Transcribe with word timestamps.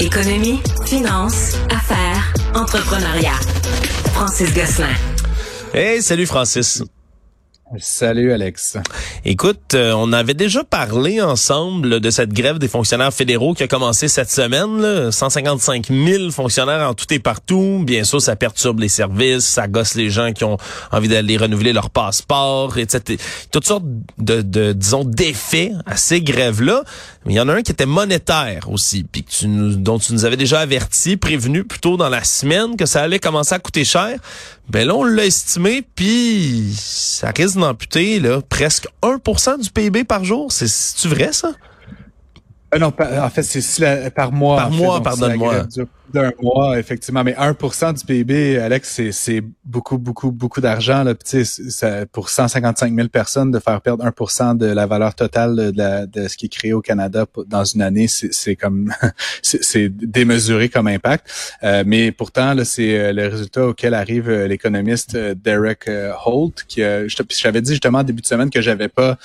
Économie, 0.00 0.58
finance, 0.86 1.56
affaires, 1.70 2.32
entrepreneuriat. 2.54 3.38
Francis 4.14 4.54
Gosselin. 4.54 4.94
Hey, 5.74 6.00
salut 6.00 6.24
Francis. 6.24 6.82
Salut 7.78 8.32
Alex. 8.32 8.78
Écoute, 9.24 9.74
euh, 9.74 9.92
on 9.92 10.12
avait 10.12 10.34
déjà 10.34 10.64
parlé 10.64 11.20
ensemble 11.20 12.00
de 12.00 12.10
cette 12.10 12.32
grève 12.32 12.58
des 12.58 12.66
fonctionnaires 12.66 13.14
fédéraux 13.14 13.54
qui 13.54 13.62
a 13.62 13.68
commencé 13.68 14.08
cette 14.08 14.30
semaine. 14.30 14.80
Là. 14.80 15.12
155 15.12 15.86
000 15.86 16.30
fonctionnaires 16.30 16.88
en 16.88 16.94
tout 16.94 17.12
et 17.14 17.20
partout. 17.20 17.82
Bien 17.86 18.02
sûr, 18.02 18.20
ça 18.20 18.34
perturbe 18.34 18.80
les 18.80 18.88
services, 18.88 19.44
ça 19.44 19.68
gosse 19.68 19.94
les 19.94 20.10
gens 20.10 20.32
qui 20.32 20.42
ont 20.42 20.56
envie 20.90 21.06
d'aller 21.06 21.36
renouveler 21.36 21.72
leur 21.72 21.90
passeport, 21.90 22.76
etc. 22.76 23.22
Toutes 23.52 23.66
sortes 23.66 23.84
de, 24.18 24.42
de 24.42 24.72
disons, 24.72 25.04
d'effets 25.04 25.70
à 25.86 25.96
ces 25.96 26.22
grèves-là. 26.22 26.82
Mais 27.26 27.34
il 27.34 27.36
y 27.36 27.40
en 27.40 27.48
a 27.48 27.54
un 27.54 27.62
qui 27.62 27.70
était 27.70 27.86
monétaire 27.86 28.70
aussi, 28.70 29.04
puis 29.04 29.24
que 29.24 29.30
tu 29.30 29.46
nous, 29.46 29.76
dont 29.76 29.98
tu 29.98 30.14
nous 30.14 30.24
avais 30.24 30.38
déjà 30.38 30.60
averti, 30.60 31.18
prévenu 31.18 31.64
plus 31.64 31.78
tôt 31.78 31.98
dans 31.98 32.08
la 32.08 32.24
semaine 32.24 32.76
que 32.76 32.86
ça 32.86 33.02
allait 33.02 33.18
commencer 33.18 33.54
à 33.54 33.58
coûter 33.58 33.84
cher. 33.84 34.16
Ben 34.68 34.86
là, 34.86 34.94
on 34.94 35.04
l'a 35.04 35.26
estimé, 35.26 35.82
puis 35.82 36.72
ça 36.74 37.30
risque 37.36 37.58
d'amputer 37.58 38.20
là, 38.20 38.40
presque 38.48 38.88
1% 39.02 39.60
du 39.60 39.70
PIB 39.70 40.04
par 40.04 40.24
jour. 40.24 40.50
C'est 40.50 41.08
vrai, 41.08 41.32
ça? 41.32 41.52
Euh, 42.74 42.78
non, 42.78 42.92
en 42.98 43.30
fait, 43.30 43.42
c'est 43.42 44.14
par 44.14 44.32
mois. 44.32 44.56
Par 44.56 44.70
mois, 44.70 45.02
pardonne-moi 45.02 45.66
d'un 46.12 46.32
mois, 46.40 46.78
effectivement. 46.78 47.24
Mais 47.24 47.34
1 47.36 47.52
du 47.92 48.04
PIB, 48.04 48.58
Alex, 48.58 49.00
c'est 49.12 49.42
beaucoup, 49.64 49.98
beaucoup, 49.98 50.30
beaucoup 50.30 50.60
d'argent. 50.60 51.04
Pour 52.12 52.28
155 52.28 52.94
000 52.94 53.08
personnes, 53.08 53.50
de 53.50 53.58
faire 53.58 53.80
perdre 53.80 54.04
1 54.04 54.54
de 54.54 54.66
la 54.66 54.86
valeur 54.86 55.14
totale 55.14 55.72
de, 55.72 56.06
de, 56.06 56.28
ce 56.28 56.36
qui 56.36 56.46
est 56.46 56.48
créé 56.48 56.72
au 56.72 56.80
Canada 56.80 57.26
dans 57.46 57.64
une 57.64 57.82
année, 57.82 58.06
c'est 58.08 58.56
comme 58.56 58.92
c'est 59.42 59.88
démesuré 59.88 60.68
comme 60.68 60.86
impact. 60.86 61.26
Euh, 61.62 61.84
mais 61.86 62.12
pourtant, 62.12 62.54
c'est 62.64 62.98
euh, 62.98 63.12
le 63.12 63.28
résultat 63.28 63.66
auquel 63.66 63.94
arrive 63.94 64.28
euh, 64.28 64.46
l'économiste 64.46 65.16
Derek 65.16 65.88
Holt, 66.24 66.64
qui 66.66 66.82
j'avais 67.30 67.60
dit 67.60 67.72
justement 67.72 67.98
en 67.98 68.02
début 68.04 68.22
de 68.22 68.26
semaine 68.26 68.50
que 68.50 68.60
j'avais 68.60 68.88
pas 68.88 69.18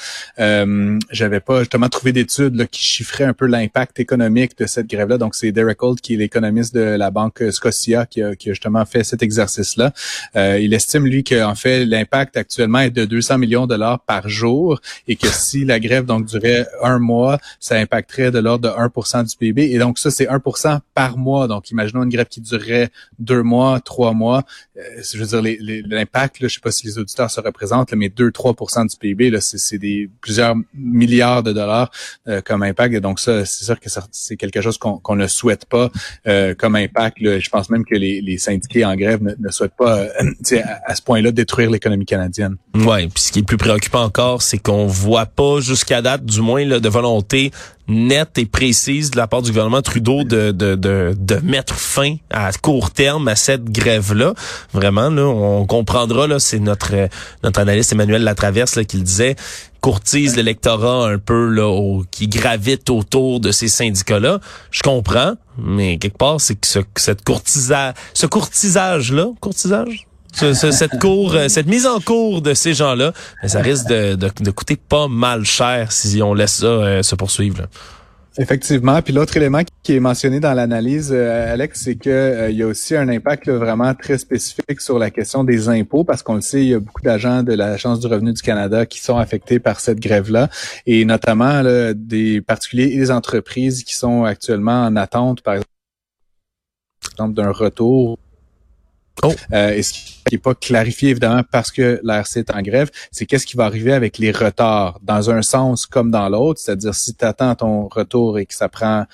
j'avais 1.12 1.40
pas 1.40 1.60
justement 1.60 1.90
trouvé 1.90 2.12
d'études 2.12 2.68
qui 2.68 2.84
chiffraient 2.84 3.24
un 3.24 3.34
peu 3.34 3.46
l'impact 3.46 4.00
économique 4.00 4.58
de 4.58 4.66
cette 4.66 4.88
grève-là. 4.88 5.18
Donc, 5.18 5.36
c'est 5.36 5.52
Derek 5.52 5.82
Holt 5.82 6.02
qui 6.02 6.16
est 6.16 6.18
l'économiste 6.18 6.75
de 6.76 6.82
la 6.82 7.12
banque 7.12 7.42
Scotia 7.52 8.06
qui 8.06 8.22
a, 8.22 8.36
qui 8.36 8.50
a 8.50 8.54
justement 8.54 8.86
fait 8.86 9.04
cet 9.04 9.24
exercice-là. 9.24 9.94
Euh, 10.36 10.60
il 10.60 10.74
estime, 10.74 11.06
lui, 11.06 11.24
qu'en 11.24 11.56
fait, 11.56 11.86
l'impact 11.86 12.38
actuellement 12.38 12.80
est 12.80 12.92
de 12.92 13.06
200 13.06 13.38
millions 13.38 13.66
de 13.66 13.70
dollars 13.70 14.00
par 14.02 14.28
jour 14.30 14.80
et 15.08 15.16
que 15.16 15.28
si 15.28 15.66
la 15.66 15.80
grève 15.80 16.06
donc 16.06 16.26
durait 16.26 16.68
un 16.82 17.00
mois, 17.00 17.40
ça 17.60 17.76
impacterait 17.76 18.32
de 18.32 18.40
l'ordre 18.40 18.70
de 18.70 18.76
1% 18.76 19.30
du 19.30 19.36
PIB. 19.38 19.72
Et 19.72 19.80
donc, 19.80 20.00
ça, 20.00 20.12
c'est 20.12 20.26
1% 20.26 20.80
par 20.94 21.18
mois. 21.18 21.48
Donc, 21.48 21.72
imaginons 21.72 22.04
une 22.04 22.10
grève 22.10 22.28
qui 22.28 22.42
durerait 22.42 22.90
deux 23.20 23.44
mois, 23.44 23.80
trois 23.80 24.14
mois. 24.14 24.44
Euh, 24.78 24.82
je 25.02 25.24
veux 25.24 25.42
dire, 25.42 25.58
l'impact, 25.88 26.38
je 26.42 26.48
sais 26.48 26.60
pas 26.60 26.72
si 26.72 26.86
les 26.88 26.98
auditeurs 26.98 27.32
se 27.32 27.40
représentent, 27.40 27.94
mais 27.94 28.10
2-3% 28.10 28.90
du 28.90 28.98
PIB, 28.98 29.40
c'est 29.40 29.78
des 29.78 30.10
plusieurs 30.22 30.56
milliards 30.74 31.44
de 31.44 31.54
dollars 31.54 31.92
euh, 32.28 32.42
comme 32.42 32.64
impact. 32.64 32.94
Et 32.96 33.00
donc, 33.00 33.20
ça, 33.20 33.46
c'est 33.46 33.66
sûr 33.66 33.80
que 33.80 33.90
c'est 34.12 34.38
quelque 34.38 34.62
chose 34.62 34.78
qu'on 34.78 35.16
ne 35.16 35.28
souhaite 35.28 35.66
pas 35.66 35.92
euh, 36.28 36.54
comme 36.66 36.76
impact. 36.78 37.18
Je 37.22 37.50
pense 37.50 37.70
même 37.70 37.86
que 37.86 37.94
les, 37.94 38.38
syndiqués 38.40 38.84
en 38.86 38.96
grève 38.96 39.22
ne, 39.22 39.52
souhaitent 39.52 39.78
pas, 39.78 40.00
euh, 40.00 40.10
à, 40.88 40.96
ce 40.96 41.02
point-là, 41.04 41.32
détruire 41.32 41.70
l'économie 41.70 42.06
canadienne. 42.06 42.56
Oui, 42.74 43.08
puis 43.08 43.24
ce 43.24 43.32
qui 43.32 43.40
est 43.40 43.44
plus 43.44 43.58
préoccupant 43.58 44.02
encore, 44.02 44.42
c'est 44.42 44.58
qu'on 44.58 44.88
voit 44.88 45.28
pas 45.28 45.60
jusqu'à 45.60 46.02
date, 46.02 46.26
du 46.26 46.42
moins, 46.42 46.66
là, 46.66 46.80
de 46.80 46.90
volonté 46.90 47.52
nette 47.88 48.40
et 48.40 48.48
précise 48.48 49.12
de 49.12 49.18
la 49.18 49.28
part 49.28 49.44
du 49.44 49.52
gouvernement 49.52 49.84
Trudeau 49.84 50.24
de, 50.24 50.52
de, 50.52 50.74
de, 50.74 51.16
de 51.16 51.36
mettre 51.44 51.76
fin 51.76 52.16
à 52.32 52.52
court 52.54 52.90
terme 52.90 53.28
à 53.28 53.36
cette 53.36 53.66
grève-là. 53.66 54.34
Vraiment, 54.74 55.12
là, 55.12 55.28
on 55.28 55.68
comprendra, 55.68 56.26
là, 56.26 56.40
c'est 56.40 56.58
notre 56.58 57.10
notre 57.44 57.60
analyste 57.60 57.94
Emmanuel 57.94 58.24
Latraverse 58.24 58.76
là, 58.76 58.84
qui 58.86 58.98
le 58.98 59.04
disait, 59.04 59.36
courtise 59.86 60.36
l'électorat 60.36 61.10
un 61.10 61.20
peu 61.20 61.48
là, 61.48 62.02
qui 62.10 62.28
gravite 62.28 62.90
autour 62.90 63.40
de 63.40 63.52
ces 63.52 63.68
syndicats-là. 63.68 64.40
Je 64.72 64.82
comprends, 64.82 65.36
mais 65.60 66.00
quelque 66.00 66.18
part, 66.18 66.42
c'est 66.42 66.56
que 66.56 66.66
ce, 66.66 66.80
cette 66.96 67.24
courtisa, 67.24 67.94
ce 68.16 68.26
courtisage-là, 68.26 69.28
courtisage, 69.40 70.08
cette 70.34 70.98
cour, 71.00 71.36
euh, 71.36 71.50
cette 71.50 71.68
mise 71.68 71.86
en 71.86 72.00
cours 72.00 72.42
de 72.42 72.56
ces 72.56 72.74
gens-là, 72.74 73.14
ça 73.46 73.62
risque 73.62 73.86
de, 73.86 74.16
de, 74.16 74.50
coûter 74.50 74.76
pas 74.76 75.08
mal 75.08 75.46
cher 75.46 75.92
si 75.92 76.20
on 76.24 76.34
laisse 76.34 76.56
ça 76.56 76.66
euh, 76.66 77.04
se 77.04 77.14
poursuivre. 77.14 77.68
Effectivement. 78.38 79.02
Puis 79.02 79.14
l'autre 79.14 79.38
élément 79.38 79.62
qui 79.82 79.96
est 79.96 80.00
mentionné 80.02 80.42
dans 80.42 80.54
l'analyse, 80.54 81.10
euh, 81.14 81.54
Alex, 81.54 81.84
c'est 81.84 81.96
que 81.96 82.50
il 82.50 82.58
y 82.58 82.64
a 82.64 82.68
aussi 82.68 82.96
un 82.96 83.08
impact 83.08 83.48
vraiment 83.50 83.94
très 83.96 84.18
spécifique 84.18 84.82
sur 84.82 85.00
la 85.00 85.10
question 85.10 85.46
des 85.46 85.70
impôts, 85.70 86.04
parce 86.04 86.22
qu'on 86.22 86.36
le 86.36 86.42
sait, 86.42 86.62
il 86.62 86.68
y 86.68 86.74
a 86.74 86.80
beaucoup 86.80 87.02
d'agents 87.02 87.44
de 87.44 87.54
l'Agence 87.54 88.02
du 88.02 88.08
revenu 88.08 88.34
du 88.34 88.42
Canada 88.42 88.86
qui 88.86 89.00
sont 89.00 89.18
affectés 89.18 89.60
par 89.60 89.80
cette 89.80 90.00
grève-là, 90.02 90.50
et 90.86 91.06
notamment 91.06 91.64
des 91.96 92.42
particuliers 92.42 92.92
et 92.92 92.98
des 92.98 93.12
entreprises 93.12 93.84
qui 93.86 93.96
sont 93.96 94.26
actuellement 94.26 94.84
en 94.84 94.98
attente, 94.98 95.42
par 95.42 95.56
exemple, 97.14 97.34
d'un 97.36 97.52
retour. 97.52 98.18
Oh. 99.24 99.34
Euh, 99.54 99.82
qui 99.82 100.36
n'est 100.36 100.40
pas 100.40 100.56
clarifié 100.56 101.12
évidemment 101.12 101.44
parce 101.52 101.72
que 101.72 102.00
l'ARC 102.04 102.38
est 102.38 102.52
en 102.52 102.62
grève, 102.62 102.90
c'est 103.12 103.26
qu'est-ce 103.26 103.46
qui 103.46 103.56
va 103.56 103.66
arriver 103.66 103.94
avec 103.94 104.18
les 104.18 104.32
retards? 104.32 105.00
Dans 105.04 105.30
un 105.30 105.42
sens 105.42 105.86
comme 105.86 106.12
dans 106.12 106.28
l'autre, 106.30 106.60
c'est-à-dire 106.60 106.96
si 106.96 107.14
tu 107.16 107.24
attends 107.24 107.56
ton 107.56 107.88
retour 107.88 108.40
et 108.40 108.46
que 108.46 108.54
ça 108.54 108.68
prend 108.68 109.06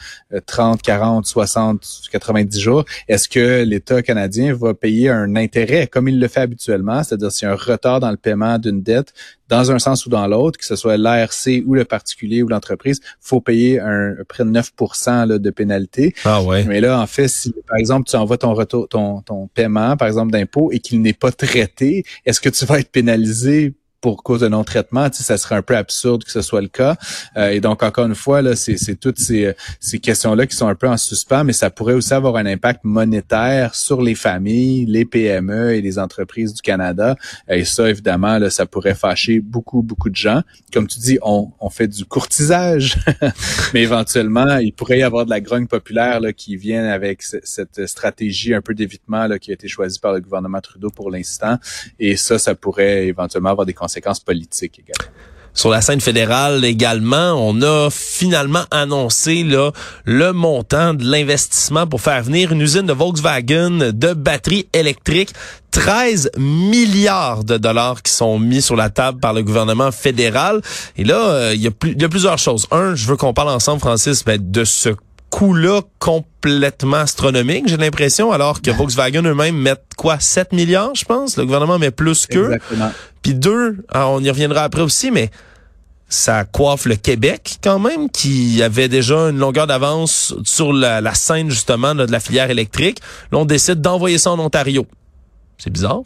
30, 0.45 0.81
40, 0.81 1.25
60, 1.25 1.85
90 2.11 2.59
jours, 2.59 2.85
est-ce 3.07 3.27
que 3.27 3.63
l'État 3.63 4.01
canadien 4.01 4.53
va 4.53 4.73
payer 4.73 5.09
un 5.09 5.35
intérêt 5.35 5.87
comme 5.87 6.07
il 6.07 6.19
le 6.19 6.27
fait 6.27 6.41
habituellement, 6.41 7.03
c'est-à-dire 7.03 7.31
s'il 7.31 7.47
y 7.47 7.51
a 7.51 7.53
un 7.53 7.57
retard 7.57 7.99
dans 7.99 8.11
le 8.11 8.17
paiement 8.17 8.57
d'une 8.57 8.81
dette 8.81 9.13
dans 9.51 9.69
un 9.69 9.79
sens 9.79 10.05
ou 10.05 10.09
dans 10.09 10.25
l'autre, 10.27 10.57
que 10.57 10.65
ce 10.65 10.77
soit 10.77 10.95
l'ARC 10.95 11.61
ou 11.65 11.75
le 11.75 11.83
particulier 11.83 12.41
ou 12.41 12.47
l'entreprise, 12.47 13.01
faut 13.19 13.41
payer 13.41 13.81
un, 13.81 14.15
près 14.27 14.45
de 14.45 14.49
9 14.49 14.71
là, 15.07 15.37
de 15.37 15.49
pénalité. 15.49 16.15
Ah 16.23 16.41
ouais. 16.41 16.63
Mais 16.63 16.79
là, 16.79 16.99
en 16.99 17.05
fait, 17.05 17.27
si 17.27 17.53
par 17.67 17.77
exemple 17.77 18.09
tu 18.09 18.15
envoies 18.15 18.37
ton 18.37 18.53
retour, 18.53 18.87
ton, 18.87 19.21
ton 19.21 19.47
paiement, 19.47 19.97
par 19.97 20.07
exemple, 20.07 20.31
d'impôt 20.31 20.71
et 20.71 20.79
qu'il 20.79 21.01
n'est 21.01 21.13
pas 21.13 21.33
traité, 21.33 22.05
est-ce 22.25 22.39
que 22.39 22.47
tu 22.47 22.65
vas 22.65 22.79
être 22.79 22.91
pénalisé 22.91 23.73
pour 24.01 24.23
cause 24.23 24.41
de 24.41 24.47
non-traitement, 24.47 25.07
ça 25.11 25.37
serait 25.37 25.55
un 25.55 25.61
peu 25.61 25.77
absurde 25.77 26.23
que 26.23 26.31
ce 26.31 26.41
soit 26.41 26.61
le 26.61 26.67
cas. 26.67 26.97
Euh, 27.37 27.51
et 27.51 27.61
donc, 27.61 27.83
encore 27.83 28.07
une 28.07 28.15
fois, 28.15 28.41
là, 28.41 28.55
c'est, 28.55 28.95
toutes 28.99 29.19
ces, 29.19 29.53
ces 29.79 29.99
questions-là 29.99 30.47
qui 30.47 30.55
sont 30.55 30.67
un 30.67 30.75
peu 30.75 30.87
en 30.87 30.97
suspens, 30.97 31.43
mais 31.43 31.53
ça 31.53 31.69
pourrait 31.69 31.93
aussi 31.93 32.13
avoir 32.13 32.35
un 32.37 32.45
impact 32.47 32.81
monétaire 32.83 33.75
sur 33.75 34.01
les 34.01 34.15
familles, 34.15 34.85
les 34.87 35.05
PME 35.05 35.75
et 35.75 35.81
les 35.81 35.99
entreprises 35.99 36.53
du 36.53 36.61
Canada. 36.61 37.15
Et 37.47 37.63
ça, 37.63 37.89
évidemment, 37.89 38.39
là, 38.39 38.49
ça 38.49 38.65
pourrait 38.65 38.95
fâcher 38.95 39.39
beaucoup, 39.39 39.83
beaucoup 39.83 40.09
de 40.09 40.15
gens. 40.15 40.41
Comme 40.73 40.87
tu 40.87 40.99
dis, 40.99 41.19
on, 41.21 41.51
on 41.59 41.69
fait 41.69 41.87
du 41.87 42.03
courtisage, 42.05 42.97
mais 43.73 43.83
éventuellement, 43.83 44.57
il 44.57 44.73
pourrait 44.73 44.99
y 44.99 45.03
avoir 45.03 45.25
de 45.25 45.29
la 45.29 45.41
grogne 45.41 45.67
populaire 45.67 46.19
là, 46.19 46.33
qui 46.33 46.55
vient 46.55 46.85
avec 46.85 47.21
cette 47.21 47.85
stratégie 47.85 48.55
un 48.55 48.61
peu 48.61 48.73
d'évitement 48.73 49.27
qui 49.39 49.51
a 49.51 49.53
été 49.53 49.67
choisie 49.67 49.99
par 49.99 50.13
le 50.13 50.21
gouvernement 50.21 50.59
Trudeau 50.59 50.89
pour 50.89 51.11
l'instant. 51.11 51.57
Et 51.99 52.15
ça, 52.17 52.39
ça 52.39 52.55
pourrait 52.55 53.05
éventuellement 53.07 53.49
avoir 53.49 53.65
des 53.65 53.73
conséquences 53.73 53.90
Sur 55.53 55.69
la 55.69 55.81
scène 55.81 55.99
fédérale 55.99 56.63
également, 56.63 57.33
on 57.33 57.61
a 57.61 57.89
finalement 57.91 58.63
annoncé 58.71 59.45
le 60.05 60.31
montant 60.31 60.93
de 60.93 61.03
l'investissement 61.03 61.87
pour 61.87 61.99
faire 61.99 62.23
venir 62.23 62.53
une 62.53 62.61
usine 62.61 62.85
de 62.85 62.93
Volkswagen 62.93 63.91
de 63.91 64.13
batteries 64.13 64.67
électriques. 64.73 65.33
13 65.71 66.31
milliards 66.37 67.43
de 67.43 67.57
dollars 67.57 68.01
qui 68.01 68.11
sont 68.11 68.39
mis 68.39 68.61
sur 68.61 68.75
la 68.75 68.89
table 68.89 69.19
par 69.19 69.33
le 69.33 69.41
gouvernement 69.41 69.91
fédéral. 69.91 70.61
Et 70.97 71.05
là, 71.05 71.29
euh, 71.29 71.53
il, 71.55 71.61
y 71.61 71.67
a 71.67 72.09
plusieurs 72.09 72.37
choses. 72.37 72.67
Un, 72.71 72.95
je 72.95 73.07
veux 73.07 73.15
qu'on 73.15 73.33
parle 73.33 73.49
ensemble, 73.49 73.79
Francis, 73.79 74.23
ben, 74.25 74.39
de 74.39 74.65
ce 74.65 74.89
coût-là 75.41 75.81
complètement 75.97 76.97
astronomique, 76.97 77.67
j'ai 77.67 77.77
l'impression, 77.77 78.31
alors 78.31 78.61
que 78.61 78.69
Volkswagen 78.69 79.23
eux-mêmes 79.23 79.57
mettent 79.57 79.95
quoi, 79.97 80.19
7 80.19 80.53
milliards, 80.53 80.93
je 80.93 81.03
pense? 81.03 81.35
Le 81.35 81.45
gouvernement 81.45 81.79
met 81.79 81.89
plus 81.89 82.27
qu'eux. 82.27 82.59
Puis 83.23 83.33
deux, 83.33 83.83
on 83.91 84.23
y 84.23 84.29
reviendra 84.29 84.61
après 84.61 84.83
aussi, 84.83 85.09
mais 85.09 85.31
ça 86.09 86.43
coiffe 86.45 86.85
le 86.85 86.95
Québec 86.95 87.57
quand 87.63 87.79
même, 87.79 88.11
qui 88.11 88.61
avait 88.61 88.87
déjà 88.87 89.31
une 89.31 89.39
longueur 89.39 89.65
d'avance 89.65 90.35
sur 90.43 90.73
la, 90.73 91.15
scène 91.15 91.49
justement 91.49 91.95
de 91.95 92.03
la 92.03 92.19
filière 92.19 92.51
électrique. 92.51 92.99
Là, 93.31 93.39
on 93.39 93.45
décide 93.45 93.81
d'envoyer 93.81 94.19
ça 94.19 94.29
en 94.29 94.37
Ontario. 94.37 94.85
C'est 95.57 95.71
bizarre. 95.71 96.03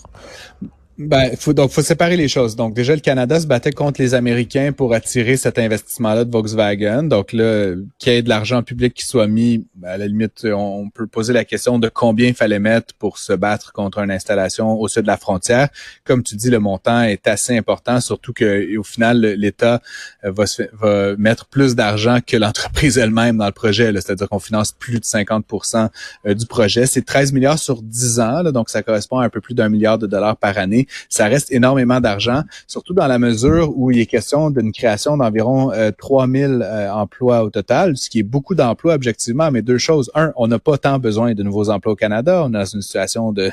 Ben, 0.97 1.35
faut, 1.37 1.51
donc, 1.51 1.71
faut 1.71 1.81
séparer 1.81 2.15
les 2.15 2.29
choses. 2.29 2.55
Donc, 2.55 2.73
déjà, 2.73 2.93
le 2.93 3.01
Canada 3.01 3.37
se 3.37 3.47
battait 3.47 3.73
contre 3.73 4.01
les 4.01 4.13
Américains 4.13 4.71
pour 4.71 4.93
attirer 4.93 5.35
cet 5.35 5.59
investissement-là 5.59 6.23
de 6.23 6.31
Volkswagen. 6.31 7.03
Donc, 7.03 7.33
là, 7.33 7.73
qu'il 7.99 8.13
y 8.13 8.15
ait 8.15 8.21
de 8.21 8.29
l'argent 8.29 8.63
public 8.63 8.93
qui 8.93 9.05
soit 9.05 9.27
mis, 9.27 9.67
ben, 9.75 9.89
à 9.89 9.97
la 9.97 10.07
limite, 10.07 10.47
on 10.49 10.89
peut 10.89 11.05
poser 11.05 11.33
la 11.33 11.43
question 11.43 11.79
de 11.79 11.89
combien 11.89 12.29
il 12.29 12.33
fallait 12.33 12.59
mettre 12.59 12.93
pour 12.93 13.17
se 13.17 13.33
battre 13.33 13.73
contre 13.73 13.99
une 13.99 14.11
installation 14.11 14.79
au 14.79 14.87
sud 14.87 15.01
de 15.01 15.07
la 15.07 15.17
frontière. 15.17 15.67
Comme 16.05 16.23
tu 16.23 16.37
dis, 16.37 16.49
le 16.49 16.59
montant 16.59 17.01
est 17.01 17.27
assez 17.27 17.57
important, 17.57 17.99
surtout 17.99 18.31
que, 18.31 18.77
au 18.77 18.83
final, 18.83 19.19
l'État 19.19 19.81
euh, 20.23 20.31
va, 20.31 20.45
va 20.71 21.17
mettre 21.17 21.45
plus 21.47 21.75
d'argent 21.75 22.19
que 22.25 22.37
l'entreprise 22.37 22.97
elle-même 22.97 23.37
dans 23.37 23.47
le 23.47 23.51
projet. 23.51 23.91
C'est-à-dire 23.95 24.29
qu'on 24.29 24.39
finance 24.39 24.71
plus 24.71 25.01
de 25.01 25.05
50% 25.05 25.89
euh, 26.25 26.33
du 26.33 26.45
projet. 26.45 26.85
C'est 26.85 27.03
13 27.03 27.33
milliards 27.33 27.59
sur 27.59 27.81
10 27.81 28.19
ans, 28.21 28.43
là, 28.43 28.53
donc 28.53 28.69
ça 28.69 28.81
correspond 28.81 29.19
à 29.19 29.25
un 29.25 29.29
peu 29.29 29.41
plus 29.41 29.55
d'un 29.55 29.67
milliard 29.67 29.97
de 29.97 30.07
dollars 30.07 30.37
par 30.37 30.57
année 30.57 30.84
ça 31.09 31.25
reste 31.25 31.51
énormément 31.51 31.99
d'argent, 31.99 32.43
surtout 32.67 32.93
dans 32.93 33.07
la 33.07 33.19
mesure 33.19 33.71
où 33.75 33.91
il 33.91 33.99
est 33.99 34.05
question 34.05 34.49
d'une 34.49 34.71
création 34.71 35.17
d'environ 35.17 35.71
3000 35.97 36.45
euh, 36.45 36.61
euh, 36.61 36.91
emplois 36.91 37.43
au 37.43 37.49
total, 37.49 37.97
ce 37.97 38.09
qui 38.09 38.19
est 38.19 38.23
beaucoup 38.23 38.55
d'emplois 38.55 38.93
objectivement, 38.93 39.51
mais 39.51 39.61
deux 39.61 39.77
choses. 39.77 40.11
Un, 40.15 40.31
on 40.35 40.47
n'a 40.47 40.59
pas 40.59 40.77
tant 40.77 40.99
besoin 40.99 41.33
de 41.33 41.43
nouveaux 41.43 41.69
emplois 41.69 41.93
au 41.93 41.95
Canada. 41.95 42.43
On 42.45 42.49
est 42.49 42.53
dans 42.53 42.65
une 42.65 42.81
situation 42.81 43.31
de, 43.31 43.51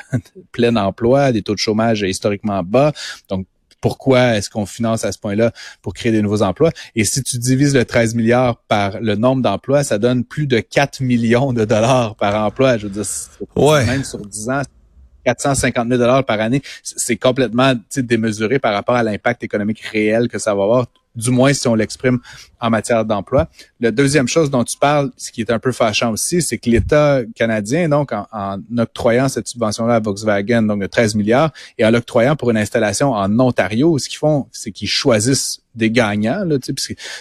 plein 0.53 0.75
emploi, 0.77 1.33
des 1.33 1.43
taux 1.43 1.55
de 1.55 1.59
chômage 1.59 2.03
historiquement 2.03 2.63
bas. 2.63 2.93
Donc, 3.29 3.47
pourquoi 3.81 4.37
est-ce 4.37 4.49
qu'on 4.49 4.65
finance 4.65 5.05
à 5.05 5.11
ce 5.11 5.19
point-là 5.19 5.53
pour 5.83 5.93
créer 5.93 6.13
des 6.13 6.23
nouveaux 6.23 6.43
emplois? 6.43 6.71
Et 6.95 7.05
si 7.05 7.23
tu 7.23 7.37
divises 7.39 7.75
le 7.75 7.85
13 7.85 8.15
milliards 8.15 8.59
par 8.69 9.01
le 9.01 9.17
nombre 9.17 9.43
d'emplois, 9.43 9.83
ça 9.83 9.99
donne 9.99 10.25
plus 10.25 10.47
de 10.47 10.61
4 10.61 11.01
millions 11.01 11.53
de 11.53 11.65
dollars 11.65 12.15
par 12.15 12.47
emploi. 12.47 12.79
Je 12.79 12.87
veux 12.87 12.93
dire, 12.93 13.05
ouais. 13.57 13.85
même 13.85 14.05
sur 14.05 14.25
10 14.25 14.51
ans, 14.51 14.63
450 15.25 15.89
000 15.89 15.99
dollars 15.99 16.25
par 16.25 16.41
année, 16.41 16.63
c'est 16.83 17.17
complètement 17.17 17.75
démesuré 17.97 18.59
par 18.59 18.73
rapport 18.75 18.95
à 18.95 19.03
l'impact 19.03 19.43
économique 19.45 19.81
réel 19.81 20.29
que 20.29 20.39
ça 20.39 20.55
va 20.55 20.63
avoir 20.63 20.87
du 21.15 21.31
moins 21.31 21.53
si 21.53 21.69
on 21.69 21.75
l'exprime 21.75 22.21
en 22.61 22.71
matière 22.71 23.05
d'emploi. 23.05 23.49
La 23.81 23.91
deuxième 23.91 24.29
chose 24.29 24.51
dont 24.51 24.65
tu 24.65 24.77
parles, 24.79 25.11
ce 25.17 25.31
qui 25.31 25.43
est 25.43 25.51
un 25.51 25.59
peu 25.59 25.73
fâchant 25.73 26.11
aussi, 26.11 26.43
c'est 26.43 26.59
que 26.59 26.71
l'État 26.71 27.21
canadien, 27.35 27.89
donc 27.89 28.13
en, 28.13 28.27
en 28.33 28.59
octroyant 28.79 29.29
cette 29.29 29.49
subvention-là 29.49 29.97
à 29.97 30.01
Volkswagen, 30.01 30.63
donc 30.63 30.81
de 30.81 30.87
13 30.87 31.15
milliards, 31.15 31.53
et 31.79 31.85
en 31.85 31.91
l'octroyant 31.91 32.37
pour 32.37 32.51
une 32.51 32.57
installation 32.57 33.13
en 33.13 33.39
Ontario, 33.41 33.99
ce 33.99 34.09
qu'ils 34.09 34.19
font, 34.19 34.47
c'est 34.53 34.73
qu'ils 34.73 34.89
choisissent 34.89 35.62
des 35.75 35.91
gagnants. 35.91 36.45
Là, 36.45 36.57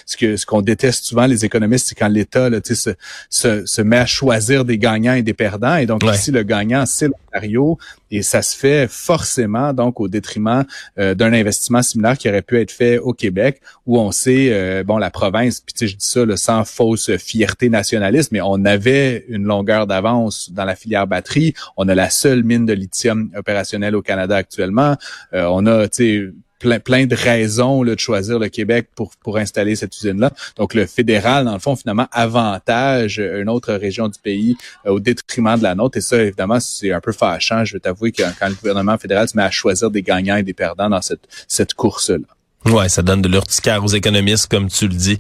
ce 0.06 0.18
que 0.18 0.38
ce 0.38 0.46
qu'on 0.46 0.62
déteste 0.62 1.06
souvent 1.06 1.26
les 1.26 1.46
économistes, 1.46 1.88
c'est 1.88 1.96
quand 1.96 2.08
l'État 2.08 2.50
se, 2.64 2.94
se, 3.30 3.66
se 3.66 3.82
met 3.82 3.98
à 3.98 4.06
choisir 4.06 4.66
des 4.66 4.78
gagnants 4.78 5.14
et 5.14 5.24
des 5.24 5.34
perdants. 5.34 5.76
Et 5.76 5.86
donc 5.86 6.04
ici, 6.04 6.32
le 6.32 6.44
gagnant, 6.44 6.86
c'est 6.86 7.08
l'Ontario. 7.08 7.78
Et 8.12 8.24
ça 8.24 8.42
se 8.42 8.58
fait 8.58 8.88
forcément 8.90 9.74
donc 9.74 10.02
au 10.02 10.10
détriment 10.10 10.66
euh, 11.00 11.16
d'un 11.16 11.32
investissement 11.32 11.82
similaire 11.82 12.18
qui 12.18 12.28
aurait 12.28 12.42
pu 12.42 12.60
être 12.60 12.72
fait 12.72 12.98
au 12.98 13.14
Québec, 13.14 13.62
où 13.86 14.00
on 14.00 14.12
sait, 14.12 14.50
euh, 14.52 14.84
bon, 14.84 14.98
la 14.98 15.10
province, 15.10 15.62
puis 15.62 15.88
je 15.88 15.96
dis 15.96 16.06
ça 16.06 16.26
là, 16.26 16.36
sans 16.36 16.66
fausse 16.66 17.16
fierté 17.18 17.70
nationaliste, 17.70 18.34
mais 18.34 18.42
on 18.42 18.66
avait 18.66 19.26
une 19.30 19.44
longueur 19.44 19.88
d'avance 19.88 20.52
dans 20.52 20.66
la 20.66 20.76
filière 20.76 21.08
batterie. 21.08 21.54
On 21.78 21.88
a 21.88 21.96
la 21.96 22.10
seule 22.10 22.44
mine 22.44 22.66
de 22.66 22.74
lithium 22.74 23.32
opérationnelle 23.36 23.96
au 23.96 24.02
Canada 24.02 24.36
actuellement. 24.36 24.98
Euh, 25.34 25.46
on 25.50 25.66
a, 25.66 25.88
tu 25.88 26.04
sais, 26.04 26.34
plein, 26.62 26.80
plein 26.80 27.06
de 27.06 27.16
raisons 27.16 27.84
là, 27.84 27.96
de 27.96 28.00
choisir 28.00 28.40
le 28.40 28.50
Québec 28.50 28.88
pour, 28.96 29.12
pour 29.24 29.38
installer 29.38 29.76
cette 29.76 29.96
usine-là. 29.98 30.32
Donc, 30.58 30.74
le 30.74 30.86
fédéral, 30.86 31.46
dans 31.46 31.54
le 31.54 31.60
fond, 31.60 31.76
finalement, 31.76 32.08
avantage 32.12 33.18
une 33.20 33.50
autre 33.50 33.74
région 33.74 34.08
du 34.08 34.20
pays 34.20 34.56
euh, 34.86 34.92
au 34.92 35.00
détriment 35.00 35.58
de 35.58 35.64
la 35.64 35.76
nôtre. 35.76 35.98
Et 35.98 36.02
ça, 36.02 36.22
évidemment, 36.22 36.60
c'est 36.60 36.92
un 36.92 37.02
peu 37.02 37.12
fâchant. 37.12 37.66
Je 37.66 37.74
vais 37.74 37.80
t'avouer 37.80 38.12
que 38.12 38.24
quand 38.40 38.48
le 38.48 38.56
gouvernement 38.56 38.98
fédéral 38.98 39.28
se 39.28 39.36
met 39.36 39.44
à 39.44 39.52
choisir 39.52 39.92
des 39.92 40.04
gagnants 40.04 40.38
et 40.38 40.44
des 40.44 40.54
perdants 40.54 40.90
dans 40.90 41.02
cette, 41.02 41.28
cette 41.48 41.74
course-là. 41.74 42.72
Ouais, 42.72 42.90
ça 42.90 43.02
donne 43.02 43.24
de 43.24 43.28
l'urticaire 43.28 43.84
aux 43.84 43.88
économistes, 43.88 44.48
comme 44.48 44.70
tu 44.70 44.88
le 44.88 44.94
dis. 44.94 45.18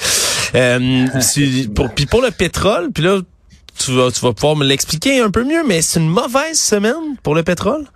Euh, 0.54 1.08
pour, 1.76 1.92
puis 1.92 2.06
pour 2.06 2.22
le 2.22 2.30
pétrole, 2.30 2.92
puis 2.92 3.04
là, 3.04 3.20
tu 3.80 3.92
vas, 3.94 4.12
tu 4.12 4.20
vas 4.22 4.34
pouvoir 4.34 4.56
me 4.56 4.66
l'expliquer 4.66 5.22
un 5.22 5.32
peu 5.32 5.44
mieux, 5.44 5.64
mais 5.66 5.82
c'est 5.82 6.00
une 6.00 6.10
mauvaise 6.10 6.60
semaine 6.60 7.18
pour 7.24 7.34
le 7.34 7.42
pétrole? 7.42 7.88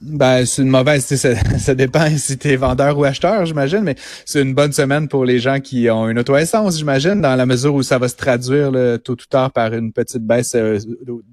Ben, 0.00 0.46
c'est 0.46 0.62
une 0.62 0.68
mauvaise, 0.68 1.04
ça, 1.04 1.34
ça 1.58 1.74
dépend 1.74 2.08
si 2.16 2.38
tu 2.38 2.48
es 2.48 2.56
vendeur 2.56 2.96
ou 2.96 3.04
acheteur, 3.04 3.44
j'imagine, 3.46 3.80
mais 3.80 3.96
c'est 4.24 4.42
une 4.42 4.54
bonne 4.54 4.72
semaine 4.72 5.08
pour 5.08 5.24
les 5.24 5.40
gens 5.40 5.58
qui 5.58 5.90
ont 5.90 6.08
une 6.08 6.20
auto-essence, 6.20 6.78
j'imagine, 6.78 7.20
dans 7.20 7.34
la 7.34 7.46
mesure 7.46 7.74
où 7.74 7.82
ça 7.82 7.98
va 7.98 8.08
se 8.08 8.14
traduire 8.14 8.70
le 8.70 8.98
tôt 8.98 9.14
ou 9.14 9.26
tard 9.28 9.50
par 9.50 9.74
une 9.74 9.92
petite 9.92 10.22
baisse 10.22 10.52
euh, 10.54 10.78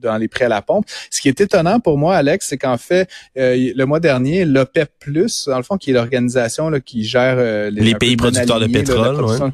dans 0.02 0.18
les 0.18 0.28
prix 0.28 0.46
à 0.46 0.50
la 0.50 0.64
pompe. 0.64 0.86
Ce 1.12 1.22
qui 1.22 1.30
est 1.30 1.40
étonnant 1.40 1.80
pour 1.80 2.00
moi, 2.00 2.16
Alex, 2.16 2.48
c'est 2.50 2.58
qu'en 2.58 2.78
fait, 2.78 3.08
euh, 3.38 3.72
le 3.76 3.86
mois 3.86 4.00
dernier, 4.00 4.46
l'OPEP+, 4.46 4.90
dans 5.48 5.58
le 5.58 5.64
fond, 5.64 5.78
qui 5.78 5.92
est 5.92 5.94
l'organisation 5.94 6.72
qui 6.84 7.04
gère 7.04 7.36
euh, 7.38 7.70
les, 7.70 7.94
pays 7.94 8.16
producteurs 8.16 8.60
de 8.60 8.66
pétrole, 8.66 9.52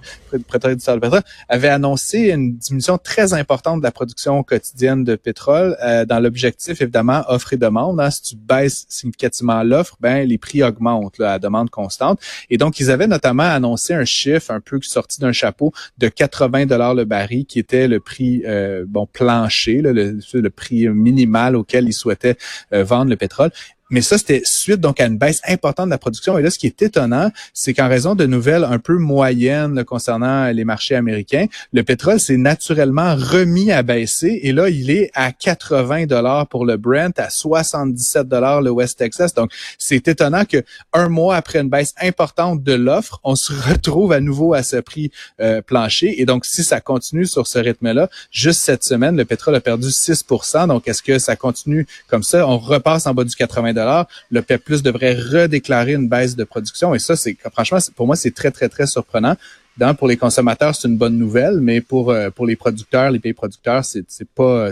producteurs 0.47 0.95
de 0.95 1.01
pétrole, 1.01 1.21
avait 1.49 1.67
annoncé 1.67 2.29
une 2.29 2.55
diminution 2.55 2.97
très 2.97 3.33
importante 3.33 3.79
de 3.79 3.83
la 3.83 3.91
production 3.91 4.41
quotidienne 4.43 5.03
de 5.03 5.15
pétrole 5.15 5.75
dans 6.07 6.19
l'objectif, 6.19 6.81
évidemment, 6.81 7.23
offre 7.27 7.53
et 7.53 7.57
demande. 7.57 7.99
Hein, 7.99 8.09
si 8.09 8.21
tu 8.21 8.35
baisses 8.35 8.85
significativement 9.01 9.63
l'offre, 9.63 9.97
ben 9.99 10.27
les 10.27 10.37
prix 10.37 10.63
augmentent 10.63 11.17
là, 11.17 11.33
à 11.33 11.39
demande 11.39 11.69
constante. 11.69 12.19
Et 12.49 12.57
donc, 12.57 12.79
ils 12.79 12.89
avaient 12.91 13.07
notamment 13.07 13.43
annoncé 13.43 13.93
un 13.93 14.05
chiffre 14.05 14.51
un 14.51 14.59
peu 14.59 14.79
sorti 14.81 15.19
d'un 15.19 15.31
chapeau 15.31 15.73
de 15.97 16.07
80 16.07 16.65
dollars 16.65 16.95
le 16.95 17.05
baril, 17.05 17.45
qui 17.45 17.59
était 17.59 17.87
le 17.87 17.99
prix 17.99 18.43
euh, 18.45 18.85
bon 18.87 19.07
plancher, 19.11 19.81
le, 19.81 20.49
prix 20.49 20.87
minimal 20.89 21.55
auquel 21.55 21.87
ils 21.87 21.93
souhaitaient 21.93 22.37
euh, 22.73 22.83
vendre 22.83 23.09
le 23.09 23.17
pétrole. 23.17 23.51
Mais 23.91 24.01
ça, 24.01 24.17
c'était 24.17 24.41
suite 24.45 24.79
donc 24.79 24.99
à 24.99 25.05
une 25.05 25.17
baisse 25.17 25.41
importante 25.47 25.87
de 25.87 25.91
la 25.91 25.97
production. 25.97 26.37
Et 26.37 26.41
là, 26.41 26.49
ce 26.49 26.57
qui 26.57 26.65
est 26.65 26.81
étonnant, 26.81 27.29
c'est 27.53 27.73
qu'en 27.73 27.89
raison 27.89 28.15
de 28.15 28.25
nouvelles 28.25 28.63
un 28.63 28.79
peu 28.79 28.97
moyennes 28.97 29.83
concernant 29.83 30.47
les 30.47 30.63
marchés 30.63 30.95
américains, 30.95 31.47
le 31.73 31.83
pétrole 31.83 32.19
s'est 32.19 32.37
naturellement 32.37 33.15
remis 33.15 33.71
à 33.71 33.83
baisser. 33.83 34.39
Et 34.43 34.53
là, 34.53 34.69
il 34.69 34.89
est 34.89 35.11
à 35.13 35.33
80 35.33 36.05
dollars 36.05 36.47
pour 36.47 36.65
le 36.65 36.77
Brent, 36.77 37.17
à 37.17 37.29
77 37.29 38.27
dollars 38.27 38.61
le 38.61 38.71
West 38.71 38.97
Texas. 38.97 39.33
Donc, 39.33 39.51
c'est 39.77 40.07
étonnant 40.07 40.45
que 40.45 40.63
un 40.93 41.09
mois 41.09 41.35
après 41.35 41.59
une 41.59 41.69
baisse 41.69 41.93
importante 42.01 42.63
de 42.63 42.73
l'offre, 42.73 43.19
on 43.23 43.35
se 43.35 43.51
retrouve 43.51 44.13
à 44.13 44.21
nouveau 44.21 44.53
à 44.53 44.63
ce 44.63 44.77
prix 44.77 45.11
euh, 45.41 45.61
plancher. 45.61 46.21
Et 46.21 46.25
donc, 46.25 46.45
si 46.45 46.63
ça 46.63 46.79
continue 46.79 47.25
sur 47.25 47.45
ce 47.45 47.59
rythme-là, 47.59 48.09
juste 48.31 48.61
cette 48.61 48.85
semaine, 48.85 49.17
le 49.17 49.25
pétrole 49.25 49.55
a 49.55 49.61
perdu 49.61 49.89
6% 49.89 50.67
Donc, 50.67 50.87
est-ce 50.87 51.03
que 51.03 51.19
ça 51.19 51.35
continue 51.35 51.85
comme 52.07 52.23
ça? 52.23 52.47
On 52.47 52.57
repasse 52.57 53.05
en 53.05 53.13
bas 53.13 53.25
du 53.25 53.35
80 53.35 53.73
le 54.29 54.41
PEP+ 54.41 54.81
devrait 54.81 55.13
redéclarer 55.13 55.93
une 55.93 56.07
baisse 56.07 56.35
de 56.35 56.43
production. 56.43 56.93
Et 56.95 56.99
ça, 56.99 57.15
c'est 57.15 57.37
franchement, 57.51 57.79
pour 57.95 58.07
moi, 58.07 58.15
c'est 58.15 58.31
très, 58.31 58.51
très, 58.51 58.69
très 58.69 58.87
surprenant. 58.87 59.35
Dans, 59.77 59.95
pour 59.95 60.07
les 60.07 60.17
consommateurs, 60.17 60.75
c'est 60.75 60.87
une 60.87 60.97
bonne 60.97 61.17
nouvelle, 61.17 61.59
mais 61.61 61.81
pour, 61.81 62.11
euh, 62.11 62.29
pour 62.29 62.45
les 62.45 62.55
producteurs, 62.55 63.09
les 63.09 63.19
pays 63.19 63.33
producteurs, 63.33 63.85
c'est 63.85 64.29
pas, 64.35 64.69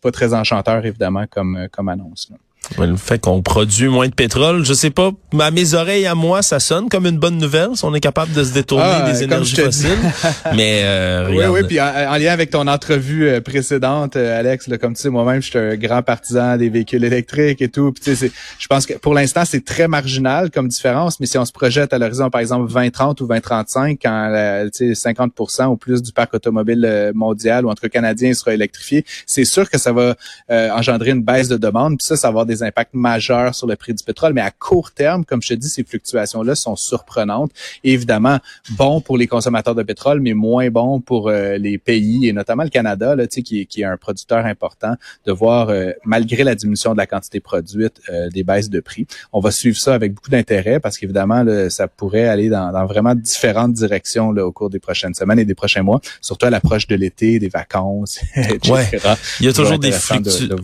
pas 0.00 0.10
très 0.10 0.34
enchanteur, 0.34 0.84
évidemment, 0.84 1.26
comme, 1.28 1.68
comme 1.70 1.88
annonce. 1.88 2.32
Le 2.78 2.96
fait 2.96 3.18
qu'on 3.18 3.42
produit 3.42 3.88
moins 3.88 4.08
de 4.08 4.14
pétrole, 4.14 4.64
je 4.64 4.72
sais 4.74 4.90
pas, 4.90 5.10
à 5.40 5.50
mes 5.50 5.74
oreilles, 5.74 6.06
à 6.06 6.14
moi, 6.14 6.40
ça 6.42 6.60
sonne 6.60 6.88
comme 6.88 7.04
une 7.06 7.18
bonne 7.18 7.36
nouvelle 7.36 7.70
si 7.74 7.84
on 7.84 7.94
est 7.94 8.00
capable 8.00 8.32
de 8.32 8.44
se 8.44 8.52
détourner 8.52 8.84
ah, 8.86 9.10
des 9.10 9.22
énergies 9.22 9.56
fossiles. 9.56 9.90
mais 10.54 10.82
euh, 10.84 11.30
oui, 11.30 11.44
oui, 11.46 11.60
puis 11.66 11.80
en, 11.80 12.16
lien 12.16 12.32
avec 12.32 12.50
ton 12.50 12.66
entrevue 12.68 13.28
euh, 13.28 13.40
précédente, 13.40 14.16
euh, 14.16 14.38
Alex, 14.38 14.68
là, 14.68 14.78
comme 14.78 14.94
tu 14.94 15.02
sais, 15.02 15.08
moi-même, 15.08 15.42
je 15.42 15.50
suis 15.50 15.58
un 15.58 15.76
grand 15.76 16.02
partisan 16.02 16.56
des 16.56 16.68
véhicules 16.68 17.02
électriques 17.04 17.60
et 17.60 17.68
tout. 17.68 17.92
Puis, 17.92 18.04
tu 18.04 18.14
sais, 18.14 18.30
je 18.58 18.66
pense 18.68 18.86
que 18.86 18.94
pour 18.94 19.14
l'instant, 19.14 19.44
c'est 19.44 19.64
très 19.64 19.88
marginal 19.88 20.50
comme 20.50 20.68
différence, 20.68 21.18
mais 21.18 21.26
si 21.26 21.38
on 21.38 21.44
se 21.44 21.52
projette 21.52 21.92
à 21.92 21.98
l'horizon, 21.98 22.30
par 22.30 22.40
exemple, 22.40 22.68
2030 22.68 23.20
ou 23.20 23.26
2035, 23.26 23.98
quand 24.00 24.68
tu 24.72 24.94
sais, 24.94 25.12
50% 25.12 25.66
ou 25.66 25.76
plus 25.76 26.02
du 26.02 26.12
parc 26.12 26.34
automobile 26.34 26.84
euh, 26.84 27.12
mondial 27.14 27.66
ou 27.66 27.70
entre 27.70 27.88
canadien 27.88 28.32
sera 28.32 28.54
électrifié, 28.54 29.04
c'est 29.26 29.44
sûr 29.44 29.68
que 29.68 29.78
ça 29.78 29.92
va 29.92 30.14
engendrer 30.48 31.10
une 31.10 31.22
baisse 31.22 31.48
de 31.48 31.56
demande. 31.56 31.98
Puis 31.98 32.06
ça, 32.06 32.16
ça 32.16 32.28
va 32.28 32.30
avoir 32.30 32.46
des 32.46 32.59
impacts 32.62 32.94
majeurs 32.94 33.54
sur 33.54 33.66
le 33.66 33.76
prix 33.76 33.94
du 33.94 34.04
pétrole. 34.04 34.32
Mais 34.32 34.40
à 34.40 34.50
court 34.50 34.92
terme, 34.92 35.24
comme 35.24 35.42
je 35.42 35.48
te 35.48 35.54
dis, 35.54 35.68
ces 35.68 35.84
fluctuations-là 35.84 36.54
sont 36.54 36.76
surprenantes. 36.76 37.50
évidemment, 37.84 38.38
bon 38.70 39.00
pour 39.00 39.16
les 39.16 39.26
consommateurs 39.26 39.74
de 39.74 39.82
pétrole, 39.82 40.20
mais 40.20 40.34
moins 40.34 40.68
bon 40.70 41.00
pour 41.00 41.28
euh, 41.28 41.56
les 41.58 41.78
pays 41.78 42.28
et 42.28 42.32
notamment 42.32 42.62
le 42.62 42.70
Canada, 42.70 43.14
là, 43.14 43.26
qui, 43.26 43.66
qui 43.66 43.80
est 43.80 43.84
un 43.84 43.96
producteur 43.96 44.44
important, 44.46 44.94
de 45.26 45.32
voir, 45.32 45.70
euh, 45.70 45.92
malgré 46.04 46.44
la 46.44 46.54
diminution 46.54 46.92
de 46.92 46.98
la 46.98 47.06
quantité 47.06 47.40
produite, 47.40 48.00
euh, 48.08 48.28
des 48.30 48.42
baisses 48.42 48.70
de 48.70 48.80
prix. 48.80 49.06
On 49.32 49.40
va 49.40 49.50
suivre 49.50 49.78
ça 49.78 49.94
avec 49.94 50.14
beaucoup 50.14 50.30
d'intérêt 50.30 50.80
parce 50.80 50.98
qu'évidemment, 50.98 51.44
ça 51.68 51.88
pourrait 51.88 52.26
aller 52.26 52.48
dans, 52.48 52.72
dans, 52.72 52.86
vraiment 52.86 53.14
différentes 53.14 53.72
directions 53.72 54.32
là, 54.32 54.46
au 54.46 54.52
cours 54.52 54.70
des 54.70 54.78
prochaines 54.78 55.14
semaines 55.14 55.38
et 55.38 55.44
des 55.44 55.54
prochains 55.54 55.82
mois, 55.82 56.00
surtout 56.20 56.46
à 56.46 56.50
l'approche 56.50 56.86
de 56.86 56.96
l'été, 56.96 57.38
des 57.38 57.48
vacances, 57.48 58.20
etc. 58.36 58.58
Ouais. 58.72 59.18
Il 59.40 59.46
y 59.46 59.48
a 59.48 59.52
toujours 59.52 59.78
des, 59.78 59.92
fluctuations. 59.92 60.56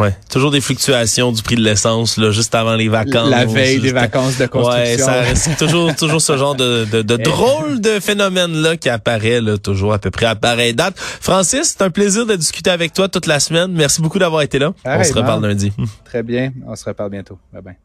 ouais. 0.00 0.14
toujours 0.30 0.50
des 0.50 0.60
fluctuations 0.60 1.29
du 1.32 1.42
prix 1.42 1.56
de 1.56 1.62
l'essence 1.62 2.16
là 2.16 2.30
juste 2.30 2.54
avant 2.54 2.74
les 2.74 2.88
vacances. 2.88 3.30
La 3.30 3.44
veille 3.44 3.80
des 3.80 3.92
vacances 3.92 4.38
de 4.38 4.46
construction. 4.46 4.82
Ouais, 4.82 4.98
ça 4.98 5.12
reste 5.20 5.56
toujours 5.58 5.94
toujours 5.96 6.20
ce 6.20 6.36
genre 6.36 6.54
de, 6.54 6.84
de, 6.84 7.02
de 7.02 7.16
drôle 7.16 7.80
de 7.80 8.00
phénomène 8.00 8.52
là 8.62 8.76
qui 8.76 8.88
apparaît 8.88 9.40
là 9.40 9.58
toujours 9.58 9.92
à 9.92 9.98
peu 9.98 10.10
près 10.10 10.26
à 10.26 10.34
pareille 10.34 10.74
date. 10.74 10.94
Francis, 10.98 11.74
c'est 11.76 11.82
un 11.82 11.90
plaisir 11.90 12.26
de 12.26 12.36
discuter 12.36 12.70
avec 12.70 12.92
toi 12.92 13.08
toute 13.08 13.26
la 13.26 13.40
semaine. 13.40 13.72
Merci 13.72 14.00
beaucoup 14.02 14.18
d'avoir 14.18 14.42
été 14.42 14.58
là. 14.58 14.72
on 14.84 15.04
se 15.04 15.12
reparle 15.12 15.46
lundi. 15.46 15.72
Très 16.04 16.22
bien, 16.22 16.52
on 16.66 16.76
se 16.76 16.84
reparle 16.84 17.10
bientôt. 17.10 17.38
Bye 17.52 17.62
bye. 17.62 17.74